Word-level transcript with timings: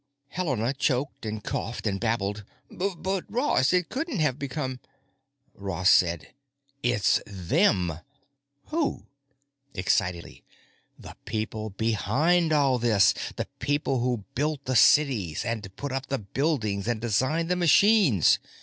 Helena 0.29 0.73
choked 0.73 1.27
and 1.27 1.43
coughed 1.43 1.85
and 1.85 1.99
babbled, 1.99 2.43
"But 2.71 3.23
Ross, 3.31 3.71
it 3.71 3.89
couldn't 3.89 4.17
have 4.17 4.39
because——" 4.39 4.79
Ross 5.53 5.91
said: 5.91 6.33
"It's 6.81 7.21
them!" 7.27 7.99
"Who?" 8.69 9.05
Excitedly: 9.75 10.43
"The 10.97 11.15
people 11.25 11.69
behind 11.69 12.51
all 12.51 12.79
this! 12.79 13.13
The 13.35 13.45
people 13.59 13.99
who 13.99 14.25
built 14.33 14.65
the 14.65 14.75
cities 14.75 15.45
and 15.45 15.75
put 15.75 15.91
up 15.91 16.07
the 16.07 16.17
buildings 16.17 16.87
and 16.87 16.99
designed 16.99 17.49
the 17.49 17.55
machines. 17.55 18.39